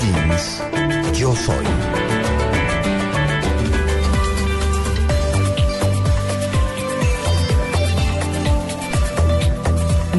[0.00, 0.62] Jeans,
[1.14, 1.64] yo soy.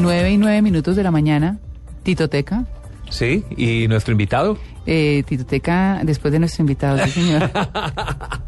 [0.00, 1.58] Nueve y nueve minutos de la mañana,
[2.02, 2.64] Titoteca.
[3.10, 4.56] Sí, y nuestro invitado.
[4.86, 7.50] Eh, Titoteca, después de nuestro invitado, sí, señor.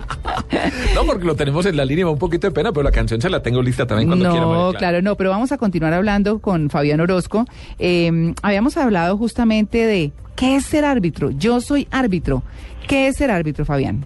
[0.94, 3.28] No, porque lo tenemos en la línea, un poquito de pena, pero la canción se
[3.30, 4.44] la tengo lista también cuando quiera.
[4.46, 4.78] No, Clara.
[4.78, 7.44] claro, no, pero vamos a continuar hablando con Fabián Orozco.
[7.78, 11.30] Eh, habíamos hablado justamente de qué es ser árbitro.
[11.30, 12.42] Yo soy árbitro.
[12.86, 14.04] ¿Qué es ser árbitro, Fabián?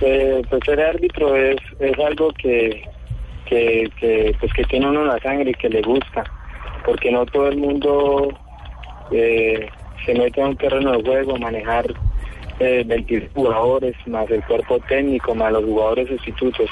[0.00, 2.82] Eh, pues ser árbitro es, es algo que,
[3.46, 6.24] que, que, pues que tiene uno en la sangre y que le gusta,
[6.86, 8.28] porque no todo el mundo
[9.10, 9.68] eh,
[10.06, 11.92] se mete a un terreno de juego, manejar
[12.60, 16.68] eh, 22 jugadores, más el cuerpo técnico, más los jugadores sustitutos.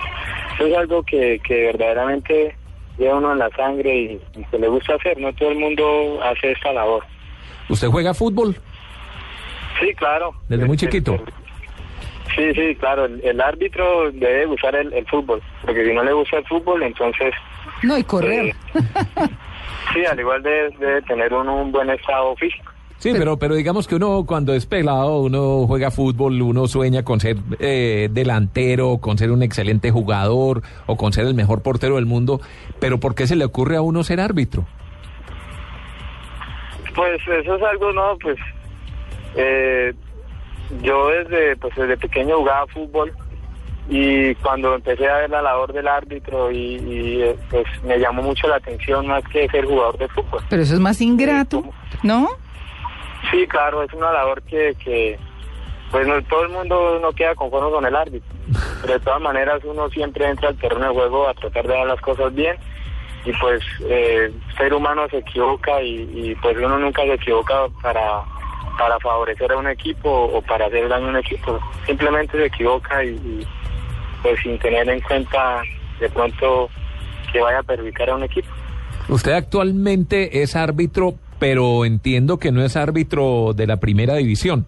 [0.54, 2.54] Eso es algo que, que verdaderamente
[2.98, 6.20] lleva uno en la sangre y, y que le gusta hacer, no todo el mundo
[6.22, 7.04] hace esta labor.
[7.68, 8.56] ¿Usted juega fútbol?
[9.80, 10.34] Sí, claro.
[10.48, 11.16] Desde muy chiquito.
[12.36, 13.06] Sí, sí, claro.
[13.06, 16.82] El, el árbitro debe gustar el, el fútbol, porque si no le gusta el fútbol,
[16.82, 17.32] entonces
[17.82, 18.54] No, y correr.
[19.92, 22.72] sí, al igual de- debe tener uno un buen estado físico.
[22.98, 27.20] Sí, pero, pero digamos que uno cuando es pelado, uno juega fútbol, uno sueña con
[27.20, 32.06] ser eh, delantero, con ser un excelente jugador o con ser el mejor portero del
[32.06, 32.40] mundo.
[32.80, 34.66] Pero ¿por qué se le ocurre a uno ser árbitro?
[36.96, 38.18] Pues eso es algo, ¿no?
[38.20, 38.36] Pues
[39.36, 39.94] eh,
[40.82, 43.12] yo desde, pues desde pequeño jugaba fútbol
[43.88, 48.22] y cuando empecé a ver la labor del árbitro y, y, eh, pues me llamó
[48.22, 50.42] mucho la atención más que ser jugador de fútbol.
[50.50, 51.62] Pero eso es más ingrato,
[52.02, 52.28] ¿no?
[53.30, 55.18] Sí, claro, es una labor que, que
[55.90, 58.28] pues no, todo el mundo no queda conforme con el árbitro.
[58.80, 61.86] Pero de todas maneras uno siempre entra al terreno de juego a tratar de dar
[61.86, 62.56] las cosas bien
[63.24, 68.22] y pues eh, ser humano se equivoca y, pues uno nunca se equivoca para,
[68.78, 71.58] para favorecer a un equipo o para hacer daño a un equipo.
[71.86, 73.46] Simplemente se equivoca y, y,
[74.22, 75.62] pues sin tener en cuenta
[76.00, 76.70] de pronto
[77.32, 78.48] que vaya a perjudicar a un equipo.
[79.08, 84.66] Usted actualmente es árbitro, pero entiendo que no es árbitro de la primera división.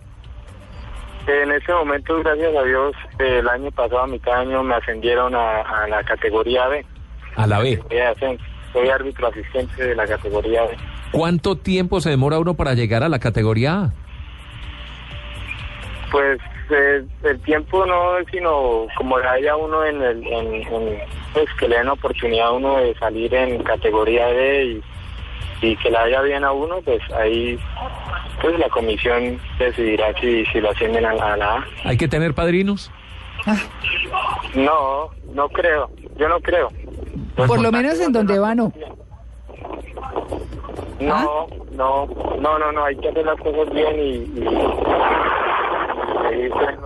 [1.26, 5.34] En este momento, gracias a Dios, el año pasado, a mitad de año, me ascendieron
[5.34, 6.84] a, a la categoría B.
[7.36, 7.80] A la B.
[8.72, 10.76] Soy árbitro asistente de la categoría B.
[11.12, 13.92] ¿Cuánto tiempo se demora uno para llegar a la categoría A?
[16.10, 20.98] Pues eh, el tiempo no es sino como le haya uno en el, en, en-
[21.32, 24.82] pues que le den la oportunidad a uno de salir en categoría B y,
[25.62, 27.58] y que le vaya bien a uno, pues ahí
[28.40, 31.64] pues la comisión decidirá si, si lo ascienden a la, a la A.
[31.84, 32.90] ¿Hay que tener padrinos?
[34.54, 36.68] No, no creo, yo no creo.
[37.36, 38.72] Por lo menos en donde va, no.
[41.00, 42.06] No, no,
[42.40, 44.10] no, no, no, hay que hacer las cosas bien y...
[44.40, 44.48] y-
[46.30, 46.76] y responsable.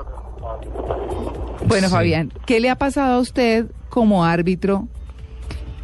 [1.67, 1.93] Bueno, Sí.
[1.95, 4.85] Fabián, ¿qué le ha pasado a usted como árbitro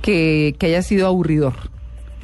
[0.02, 1.54] que, que haya sido aburridor?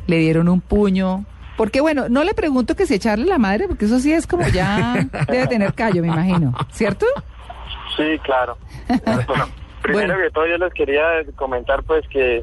[0.06, 1.24] ¿Le dieron un puño?
[1.56, 4.46] Porque bueno, no le pregunto que se echarle la madre, porque eso sí es como
[4.48, 4.94] ya
[5.28, 7.06] debe tener callo, me imagino, ¿cierto?
[7.96, 8.56] Sí, claro.
[9.04, 9.48] Bueno,
[9.82, 10.22] primero Bueno.
[10.24, 11.02] que todo yo les quería
[11.36, 12.42] comentar pues que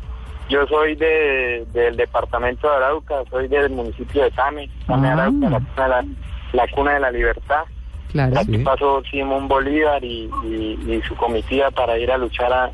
[0.49, 5.13] yo soy de, del departamento de Arauca, soy del municipio de Tame, Tame Ah.
[5.13, 6.05] Arauca, la cuna de la,
[6.53, 7.63] la cuna de la libertad.
[8.11, 8.39] Claro.
[8.39, 8.63] Aquí Sí.
[8.63, 12.71] pasó Simón Bolívar y, y- y su comitiva para ir a luchar a,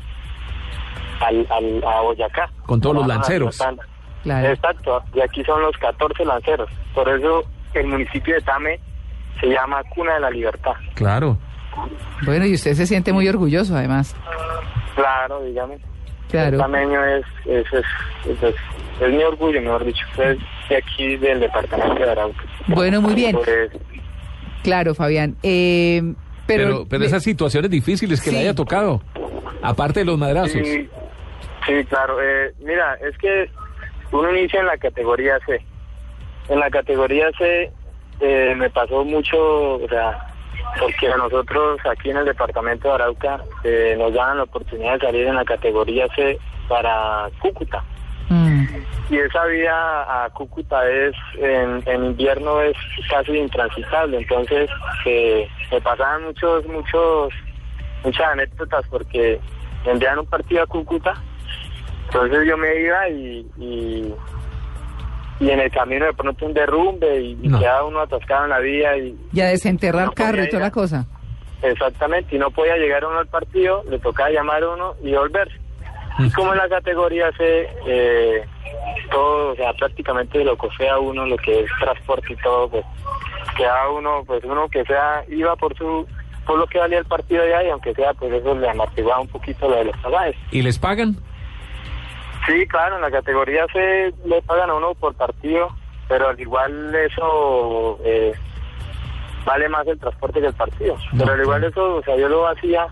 [1.20, 2.50] al, al- a Boyacá.
[2.66, 3.58] Con todos los Bajaron a lanceros.
[4.22, 4.48] Claro.
[4.48, 6.68] Exacto, y aquí son los 14 lanceros.
[6.94, 7.42] Por eso
[7.74, 8.78] el municipio de Tame
[9.40, 10.72] se llama Cuna de la Libertad.
[10.94, 11.38] Claro.
[12.26, 14.14] Bueno, y usted se siente muy orgulloso, además.
[14.94, 15.78] Claro, dígame.
[16.30, 16.56] Claro.
[16.56, 17.84] El tameño es, es, es,
[18.28, 18.54] es, es-
[19.00, 20.04] es mi orgullo, mejor dicho.
[20.18, 20.36] Es
[20.68, 22.42] de aquí del departamento de Arauca.
[22.66, 23.34] Bueno, muy bien.
[23.42, 23.70] Pues,
[24.62, 25.36] Claro, Fabián.
[25.42, 26.02] Eh,
[26.46, 29.00] pero, Pero, pero, esas situaciones difíciles que le haya tocado,
[29.62, 30.52] aparte de los madrazos.
[30.52, 30.86] sí,
[31.66, 32.18] sí, claro.
[32.22, 33.50] Eh, mira, es que
[34.12, 35.60] uno inicia en la categoría C.
[36.48, 37.72] En la categoría C
[38.20, 40.30] eh, me pasó mucho, o sea,
[40.78, 45.06] porque a nosotros aquí en el departamento de Arauca eh, nos daban la oportunidad de
[45.06, 47.82] salir en la categoría C para Cúcuta.
[48.28, 48.64] Mm,
[49.10, 52.76] y esa vía a Cúcuta es en, en invierno es
[53.08, 54.70] casi intransitable, entonces
[55.04, 57.32] eh, me pasaban muchos, muchos,
[58.04, 59.40] muchas anécdotas porque
[59.84, 61.14] enviaban un partido a Cúcuta,
[62.12, 64.14] entonces yo me iba y, y,
[65.40, 67.58] y en el camino de pronto un derrumbe y, y No.
[67.58, 70.70] quedaba uno atascado en la vía y Ya desenterrar No carro y toda a- la
[70.70, 71.06] cosa.
[71.62, 75.54] Exactamente, y no podía llegar uno al partido, le tocaba llamar a uno y volverse.
[76.18, 78.44] Y como en la categoría C, eh,
[79.10, 82.84] todo, o sea, prácticamente lo cosea uno, lo que es transporte y todo, pues
[83.56, 86.06] queda uno, pues uno que sea, iba por su
[86.46, 89.28] por lo que valía el partido de ahí, aunque sea, pues eso le amortiguaba un
[89.28, 90.34] poquito lo de los pasajes.
[90.50, 91.16] ¿Y les pagan?
[92.50, 95.68] Sí, claro, en la categoría C le pagan a uno por partido,
[96.08, 98.32] pero al igual eso eh,
[99.44, 100.96] vale más el transporte que el partido.
[101.16, 102.88] Pero al igual eso, o sea, yo lo hacía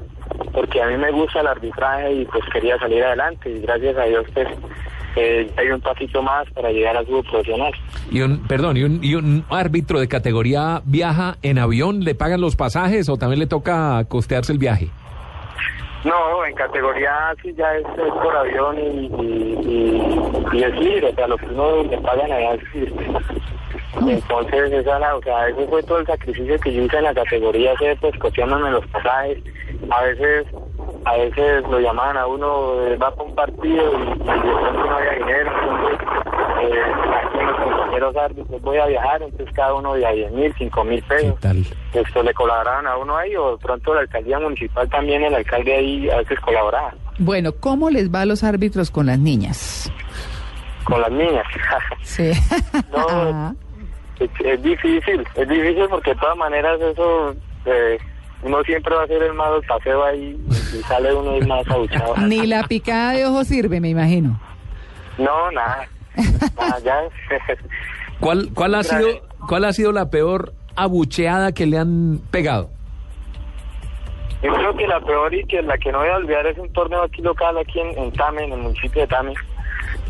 [0.53, 4.05] porque a mí me gusta el arbitraje y pues quería salir adelante y gracias a
[4.05, 4.49] Dios pues
[5.17, 7.73] eh, hay un pasito más para llegar al fútbol profesional.
[8.13, 12.41] Y un, perdón, y un, y un árbitro de categoría viaja en avión, ¿le pagan
[12.41, 14.91] los pasajes o también le toca costearse el viaje?
[16.05, 17.85] No, en categoría sí ya es,
[18.23, 19.06] por avión y,
[20.53, 23.06] y, es libre, o sea, lo que uno le pagan allá libre.
[24.06, 27.15] Entonces, esa, la- o sea, ese fue todo el sacrificio que yo hice en la
[27.15, 29.39] categoría C, pues costeándome los pasajes.
[29.91, 30.47] A veces,
[31.05, 34.73] a veces lo llamaban a uno, eh, va para un partido y, y de pronto
[34.87, 35.50] no había dinero,
[36.63, 36.83] eh,
[37.25, 40.85] aquí los compañeros árbitros voy a viajar, entonces cada uno de a 10 mil, 5
[40.85, 41.65] mil ¿Qué pesos tal?
[41.95, 45.75] esto le colaboraban a uno ahí o de pronto la alcaldía municipal también el alcalde
[45.75, 49.91] ahí a veces colaboraba Bueno, ¿cómo les va a los árbitros con las niñas?
[50.85, 51.45] con las niñas
[52.03, 52.31] Sí.
[52.91, 53.55] No.
[54.21, 57.35] es, es difícil es difícil porque de todas maneras eso
[57.67, 57.99] eh,
[58.43, 62.47] uno siempre va a hacer el malo paseo ahí y sale uno más abuchado Ni
[62.47, 64.41] la picada de ojo sirve, me imagino.
[65.19, 65.87] no nada
[66.85, 67.00] ya
[68.20, 69.09] ¿Cuál, cuál, ha sido,
[69.49, 72.70] ¿Cuál ha sido la peor abucheada que le han pegado?
[74.43, 76.73] Yo creo que la peor y que la que no voy a olvidar es un
[76.73, 79.35] torneo aquí local, aquí en, en Tame, en el municipio de Tame.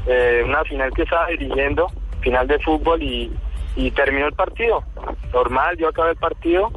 [0.07, 1.87] Eh, una final que estaba dirigiendo,
[2.21, 3.33] final de fútbol y,
[3.77, 4.83] y terminó el partido.
[5.33, 6.71] Normal, yo acabé el partido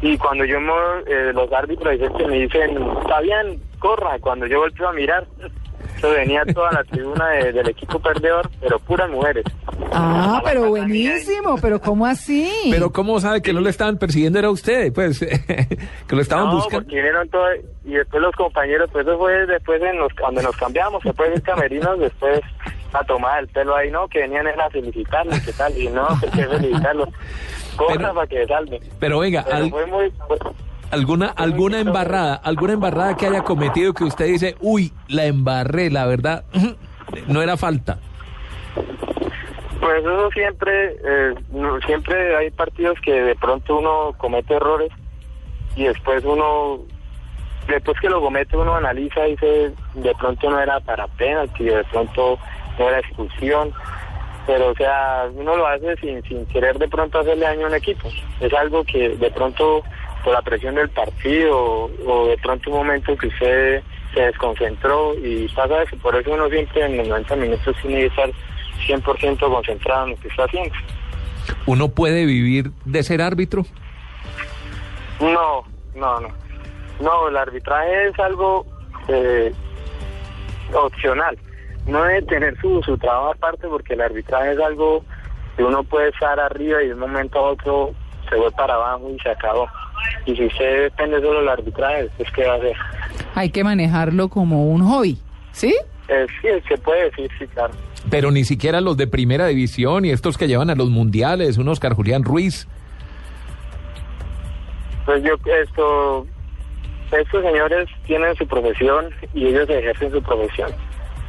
[0.00, 0.74] y cuando yo mo-
[1.06, 4.18] eh, los árbitros dicen que me dicen, está bien, corra.
[4.20, 5.26] Cuando yo volteo a mirar,
[5.96, 9.44] eso venía toda la tribuna de- del equipo perdedor, pero puras mujeres.
[9.92, 12.50] Ah, pero buenísimo, pero ¿cómo así?
[12.70, 14.92] Pero ¿cómo sabe que no le estaban persiguiendo era usted?
[14.92, 15.18] Pues
[16.08, 16.82] que lo estaban no, buscando.
[16.84, 17.46] porque vinieron todo,
[17.84, 21.40] y después los compañeros, pues eso fue después en los, cuando nos cambiamos, después de
[21.42, 22.40] camerinos, después
[22.92, 25.76] a tomar el pelo ahí, no, que venían era a felicitarlos, ¿qué tal?
[25.76, 27.08] Y no, que felicitarlos,
[27.76, 28.80] cosas Pero- para que salven.
[29.00, 30.38] Pero venga, Pero al- fue muy, fue-
[30.90, 36.06] alguna alguna embarrada, alguna embarrada que haya cometido que usted dice, uy, la embarré, la
[36.06, 36.44] verdad,
[37.28, 37.98] no era falta.
[39.80, 41.34] pues eso siempre, eh,
[41.86, 44.90] siempre hay partidos que de pronto uno comete errores
[45.76, 46.80] y después uno,
[47.68, 51.84] después que lo comete uno analiza y dice, de pronto no era para penalti, de
[51.84, 52.38] pronto
[52.78, 53.72] no era expulsión,
[54.46, 57.74] pero o sea, uno lo hace sin, sin querer de pronto hacerle daño a un
[57.74, 58.08] equipo.
[58.40, 59.82] Es algo que de pronto
[60.24, 63.82] por la presión del partido o de pronto un momento que usted
[64.14, 68.06] se desconcentró y pasa eso, por eso uno siempre en los 90 minutos tiene que
[68.06, 68.30] estar
[68.86, 70.74] 100% concentrado en lo que está haciendo.
[71.66, 73.64] ¿Uno puede vivir de ser árbitro?
[75.20, 75.64] No,
[75.94, 76.28] no, no.
[77.00, 78.66] No, el arbitraje es algo
[79.08, 79.52] eh,
[80.72, 81.36] opcional.
[81.86, 85.04] No debe tener su, su trabajo aparte porque el arbitraje es algo
[85.56, 87.94] que uno puede estar arriba y de un momento a otro
[88.28, 89.68] se vuelve para abajo y se acabó.
[90.26, 92.76] Y si usted depende solo del arbitraje, pues ¿qué va a hacer?
[93.34, 95.18] Hay que manejarlo como un hobby,
[95.52, 95.74] ¿sí?
[96.08, 97.74] Eh, sí, se puede decir, sí, claro.
[98.10, 101.68] Pero ni siquiera los de primera división y estos que llevan a los mundiales, un
[101.68, 102.68] Oscar Julián Ruiz.
[105.06, 106.26] Pues yo, esto,
[107.12, 110.70] estos señores tienen su profesión y ellos ejercen su profesión.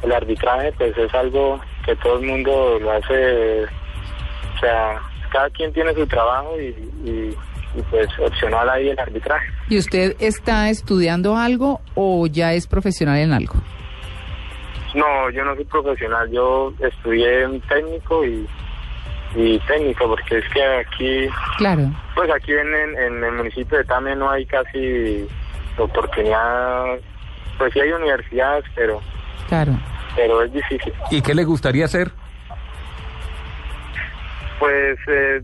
[0.02, 5.72] El arbitraje, pues es algo que todo el mundo lo hace, o sea, cada quien
[5.72, 6.66] tiene su trabajo y,
[7.08, 7.36] y,
[7.76, 9.46] y, pues opcional ahí el arbitraje.
[9.68, 13.54] ¿Y usted está estudiando algo o ya es profesional en algo?
[14.94, 18.46] No, yo no soy profesional, yo estudié un técnico y,
[19.34, 21.28] y técnico, porque es que aquí
[21.58, 21.90] Claro.
[22.14, 25.26] Pues aquí en, en, en el municipio de Tame no hay casi
[25.76, 26.84] oportunidad,
[27.58, 29.00] pues sí hay universidades, pero
[29.48, 29.72] Claro.
[30.14, 30.92] pero es difícil.
[31.10, 32.10] ¿Y qué le gustaría hacer?
[34.58, 35.42] Pues eh,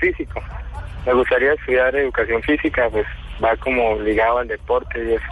[0.00, 0.40] físico.
[1.06, 3.06] Me gustaría estudiar educación física, pues
[3.42, 5.24] va como ligado al deporte y eso.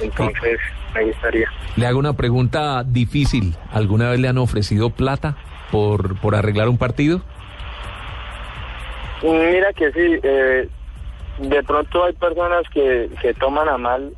[0.00, 0.58] Entonces,
[0.94, 1.48] me gustaría.
[1.76, 3.54] Le hago una pregunta difícil.
[3.70, 5.36] ¿Alguna vez le han ofrecido plata
[5.70, 7.20] por, por arreglar un partido?
[9.22, 10.68] Mira que sí, eh,
[11.38, 14.12] de pronto hay personas que se toman a mal,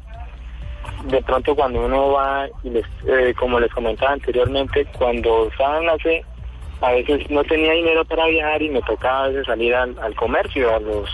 [1.04, 6.24] de pronto cuando uno va, y les, eh, como les comentaba anteriormente, cuando estaban hace,
[6.80, 10.14] a veces no tenía dinero para viajar y me tocaba a veces salir al, al
[10.14, 11.10] comercio, a los,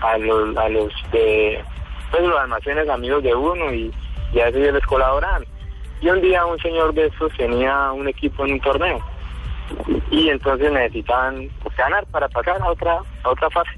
[0.00, 3.92] a los, a los pues los almacenes amigos de uno y,
[4.32, 5.44] y a veces ellos les colaboraban.
[6.00, 9.00] Y un día un señor de estos tenía un equipo en un torneo
[10.10, 13.70] y entonces necesitaban ganar para pasar a otra a otra fase.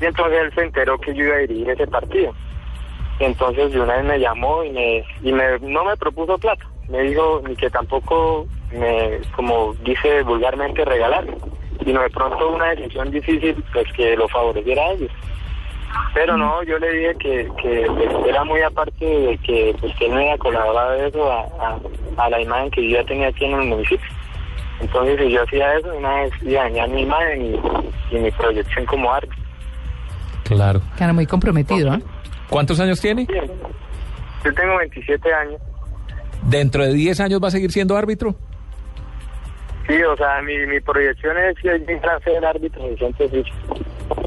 [0.00, 2.34] Y entonces él se enteró que yo iba a dirigir ese partido.
[3.20, 6.66] Entonces de una vez me llamó y me y me, no me propuso plata.
[6.88, 11.26] Me dijo ni que tampoco me, como dice vulgarmente, regalar,
[11.84, 15.10] sino de pronto una decisión difícil pues que lo favoreciera a ellos.
[16.12, 20.06] Pero no, yo le dije que, que pues, era muy aparte de que, pues, que
[20.06, 21.78] él me había colaborado de eso a, a,
[22.16, 24.06] a la imagen que yo ya tenía aquí en el municipio.
[24.80, 28.30] Entonces, si yo hacía eso, una vez iba a dañar mi imagen y, y mi
[28.32, 29.38] proyección como árbitro.
[30.44, 30.82] Claro.
[30.98, 32.00] Cara muy comprometido, ¿ah?
[32.48, 33.26] ¿Cuántos años tiene?
[34.44, 35.60] Yo tengo 27 años.
[36.42, 38.34] ¿Dentro de 10 años va a seguir siendo árbitro?
[39.86, 43.54] Sí, o sea, mi, mi proyección es que llegar a ser árbitro de Ficho.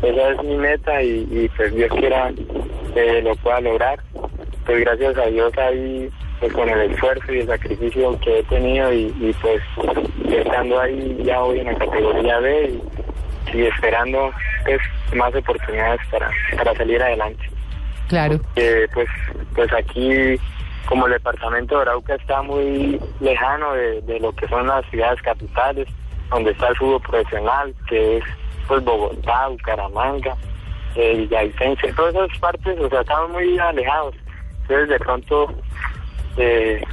[0.03, 2.31] Esa es mi meta y, y pues Dios quiera
[2.93, 3.99] que lo pueda lograr.
[4.65, 6.09] Pues gracias a Dios ahí,
[6.39, 9.61] pues con el esfuerzo y el sacrificio que he tenido y, y pues
[10.29, 12.79] estando ahí ya hoy en la categoría B
[13.53, 14.31] y, y esperando
[14.65, 14.79] pues
[15.15, 17.49] más oportunidades para, para salir adelante.
[18.09, 18.39] Claro.
[18.93, 19.09] pues
[19.55, 20.39] pues aquí
[20.85, 25.21] como el departamento de Arauca está muy lejano de, de lo que son las ciudades
[25.21, 25.87] capitales
[26.29, 28.23] donde está el fútbol profesional que es
[28.67, 30.35] pues Bogotá, Bucaramanga,
[30.95, 34.13] eh, Villavicencio, todas esas partes, o sea, estamos muy alejados.
[34.63, 35.47] Entonces de pronto
[36.37, 36.83] eh,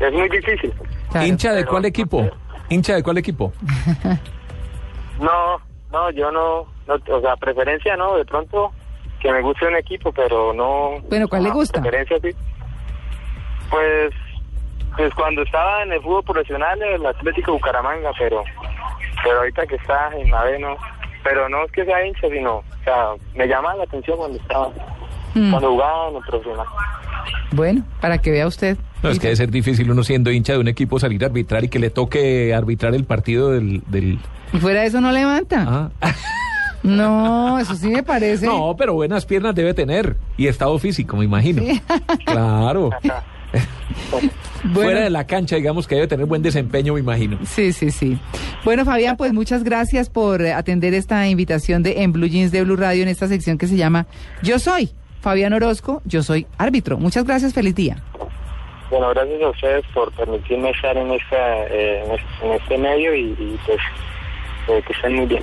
[0.00, 0.72] es muy difícil.
[1.10, 1.26] Claro.
[1.26, 2.28] ¿Hincha de Pero- cuál equipo?
[2.68, 3.52] ¿Hincha de cuál equipo?
[5.20, 5.60] No,
[5.92, 8.72] no, yo no, no, o sea, preferencia no, de pronto
[9.20, 10.94] que me guste un equipo, pero no.
[11.08, 11.80] Bueno, ¿cuál le gusta?
[11.80, 12.30] Preferencia sí.
[13.72, 14.14] Pues,
[14.96, 18.44] pues cuando estaba en el fútbol profesional, el Atlético Bucaramanga, pero,
[19.24, 20.76] pero ahorita que está en la B no.
[21.24, 24.70] Pero no es que sea hincha, sino, o sea, me llama la atención cuando estaba,
[25.34, 26.66] Mm, cuando jugaba en el profesional.
[27.52, 28.76] Bueno, para que vea usted.
[29.02, 31.64] No, es que debe ser difícil uno siendo hincha de un equipo salir a arbitrar
[31.64, 33.82] y que le toque arbitrar el partido del...
[33.86, 34.18] del...
[34.52, 35.90] Y fuera de eso no levanta.
[36.00, 36.12] Ah.
[36.84, 38.44] No, eso sí me parece.
[38.44, 41.62] No, pero buenas piernas debe tener y estado físico, me imagino.
[42.24, 42.90] Claro.
[44.64, 44.92] Bueno.
[44.92, 47.36] Fuera de la cancha, digamos que debe tener buen desempeño, me imagino.
[47.44, 48.16] Sí, sí, sí.
[48.64, 52.76] Bueno, Fabián, pues muchas gracias por atender esta invitación de En Blue Jeans de Blue
[52.76, 54.06] Radio en esta sección que se llama
[54.40, 54.90] Yo Soy.
[55.20, 56.98] Fabián Orozco, yo soy árbitro.
[56.98, 57.96] Muchas gracias, feliz día.
[58.90, 63.14] Bueno, gracias a ustedes por permitirme estar en, esta, eh, en, este, en este medio
[63.14, 63.78] y, y pues
[64.68, 65.42] eh, que estén muy bien.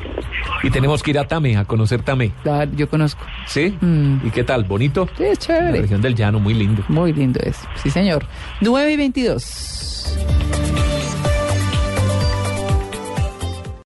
[0.64, 2.32] Y tenemos que ir a Tame, a conocer Tame.
[2.76, 3.24] Yo conozco.
[3.48, 3.78] ¿Sí?
[3.82, 4.28] Mm.
[4.28, 4.64] ¿Y qué tal?
[4.64, 5.08] ¿Bonito?
[5.18, 5.82] Sí, es La chévere.
[5.82, 6.84] región del llano, muy lindo.
[6.88, 7.58] Muy lindo es.
[7.76, 8.26] Sí, señor.
[8.62, 10.18] 9 y 22.